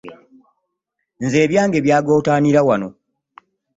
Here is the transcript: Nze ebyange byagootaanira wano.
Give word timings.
Nze 1.23 1.37
ebyange 1.45 1.77
byagootaanira 1.85 2.61
wano. 2.67 2.89